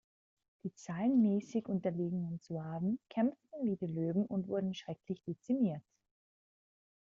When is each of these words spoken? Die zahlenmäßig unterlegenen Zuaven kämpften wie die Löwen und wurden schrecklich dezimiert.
Die 0.63 0.73
zahlenmäßig 0.73 1.67
unterlegenen 1.67 2.41
Zuaven 2.41 2.97
kämpften 3.07 3.63
wie 3.63 3.75
die 3.75 3.85
Löwen 3.85 4.25
und 4.25 4.47
wurden 4.47 4.73
schrecklich 4.73 5.21
dezimiert. 5.27 5.83